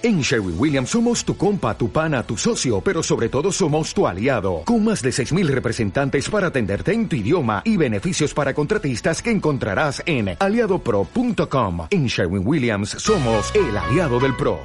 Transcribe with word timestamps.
En 0.00 0.20
Sherwin 0.20 0.54
Williams 0.56 0.90
somos 0.90 1.24
tu 1.24 1.36
compa, 1.36 1.76
tu 1.76 1.90
pana, 1.90 2.22
tu 2.22 2.36
socio, 2.36 2.80
pero 2.80 3.02
sobre 3.02 3.28
todo 3.28 3.50
somos 3.50 3.92
tu 3.92 4.06
aliado, 4.06 4.62
con 4.64 4.84
más 4.84 5.02
de 5.02 5.10
6.000 5.10 5.48
representantes 5.48 6.30
para 6.30 6.46
atenderte 6.46 6.92
en 6.92 7.08
tu 7.08 7.16
idioma 7.16 7.62
y 7.64 7.76
beneficios 7.76 8.32
para 8.32 8.54
contratistas 8.54 9.20
que 9.20 9.32
encontrarás 9.32 10.00
en 10.06 10.36
aliadopro.com. 10.38 11.88
En 11.90 12.06
Sherwin 12.06 12.46
Williams 12.46 12.90
somos 12.90 13.52
el 13.56 13.76
aliado 13.76 14.20
del 14.20 14.36
PRO. 14.36 14.60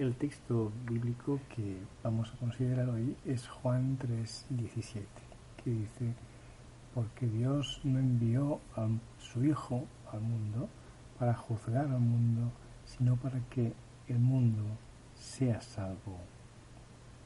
El 0.00 0.16
texto 0.16 0.72
bíblico 0.90 1.38
que 1.54 1.76
vamos 2.02 2.32
a 2.34 2.36
considerar 2.38 2.88
hoy 2.88 3.14
es 3.24 3.46
Juan 3.46 3.96
3:17, 3.96 5.04
que 5.62 5.70
dice, 5.70 6.14
porque 6.96 7.26
Dios 7.28 7.80
no 7.84 8.00
envió 8.00 8.58
a 8.74 8.88
su 9.20 9.44
Hijo 9.44 9.84
al 10.12 10.20
mundo, 10.22 10.68
para 11.20 11.34
juzgar 11.34 11.84
al 11.84 12.00
mundo, 12.00 12.50
sino 12.86 13.14
para 13.14 13.38
que 13.50 13.74
el 14.08 14.18
mundo 14.18 14.64
sea 15.14 15.60
salvo 15.60 16.18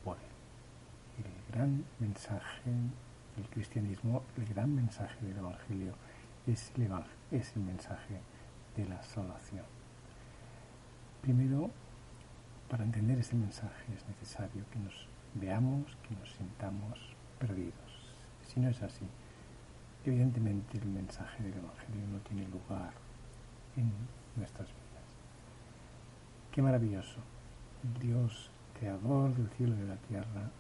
por 0.03 0.17
él. 0.17 1.25
El 1.25 1.53
gran 1.55 1.85
mensaje 2.01 2.73
del 3.37 3.49
cristianismo, 3.51 4.25
el 4.37 4.47
gran 4.47 4.75
mensaje 4.75 5.25
del 5.25 5.37
Evangelio 5.37 5.95
es 6.45 6.73
el, 6.77 6.91
es 7.31 7.55
el 7.55 7.63
mensaje 7.63 8.21
de 8.77 8.85
la 8.87 9.01
salvación. 9.05 9.65
Primero, 11.23 11.71
para 12.69 12.83
entender 12.83 13.21
ese 13.21 13.37
mensaje 13.37 13.95
es 13.95 14.05
necesario 14.09 14.65
que 14.73 14.81
nos 14.81 15.07
veamos, 15.35 15.97
que 16.09 16.17
nos 16.17 16.33
sintamos 16.33 16.99
perdidos. 17.39 18.17
Si 18.45 18.59
no 18.59 18.71
es 18.71 18.83
así, 18.83 19.07
evidentemente 20.05 20.79
el 20.79 20.89
mensaje 20.89 21.45
del 21.45 21.59
Evangelio 21.59 22.09
no 22.13 22.19
tiene 22.19 22.49
lugar 22.49 23.05
en 23.77 23.93
nuestras 24.37 24.69
vidas. 24.69 24.85
Qué 26.53 26.63
maravilloso. 26.63 27.19
Dios 28.01 28.51
creador 28.79 29.35
del 29.35 29.49
cielo 29.51 29.75
y 29.75 29.81
de 29.81 29.89
la 29.89 29.97
tierra, 29.97 30.51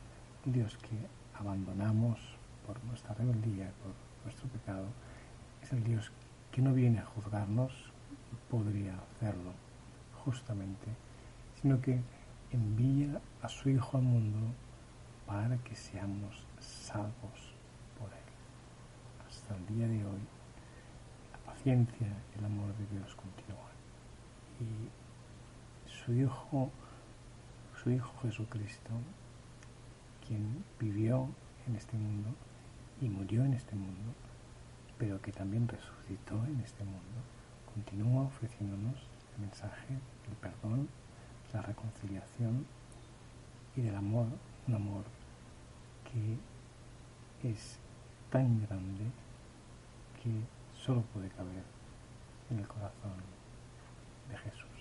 Dios 0.44 0.76
que 0.78 0.96
abandonamos 1.38 2.18
por 2.66 2.82
nuestra 2.84 3.14
rebeldía, 3.14 3.72
por 3.82 3.92
nuestro 4.24 4.48
pecado, 4.48 4.86
es 5.62 5.72
el 5.72 5.82
Dios 5.84 6.10
que 6.52 6.62
no 6.62 6.72
viene 6.72 7.00
a 7.00 7.06
juzgarnos, 7.06 7.72
podría 8.50 8.94
hacerlo 8.94 9.52
justamente, 10.24 10.86
sino 11.60 11.80
que 11.80 12.00
envía 12.50 13.20
a 13.42 13.48
su 13.48 13.68
Hijo 13.68 13.96
al 13.96 14.04
mundo 14.04 14.38
para 15.26 15.56
que 15.58 15.74
seamos 15.74 16.46
salvos 16.60 17.54
por 17.98 18.08
Él. 18.08 19.26
Hasta 19.28 19.56
el 19.56 19.66
día 19.66 19.88
de 19.88 20.04
hoy 20.04 20.20
ciencia 21.64 22.06
el 22.38 22.44
amor 22.44 22.76
de 22.76 22.86
Dios 22.94 23.14
continúa. 23.14 23.70
Y 24.60 25.90
su 25.90 26.12
Hijo, 26.12 26.70
su 27.82 27.90
Hijo 27.90 28.12
Jesucristo, 28.20 28.90
quien 30.26 30.62
vivió 30.78 31.26
en 31.66 31.76
este 31.76 31.96
mundo 31.96 32.28
y 33.00 33.08
murió 33.08 33.46
en 33.46 33.54
este 33.54 33.74
mundo, 33.74 34.12
pero 34.98 35.20
que 35.22 35.32
también 35.32 35.66
resucitó 35.66 36.34
en 36.44 36.60
este 36.60 36.84
mundo, 36.84 37.18
continúa 37.72 38.24
ofreciéndonos 38.24 38.96
el 39.34 39.40
mensaje 39.40 39.94
del 40.26 40.36
perdón, 40.42 40.86
la 41.54 41.62
reconciliación 41.62 42.66
y 43.74 43.80
del 43.80 43.96
amor, 43.96 44.26
un 44.68 44.74
amor 44.74 45.04
que 46.12 47.48
es 47.48 47.78
tan 48.30 48.60
grande 48.66 49.04
que 50.22 50.30
solo 50.84 51.00
puede 51.14 51.30
caber 51.30 51.64
en 52.50 52.58
el 52.58 52.68
corazón 52.68 53.16
de 54.28 54.36
Jesús. 54.36 54.73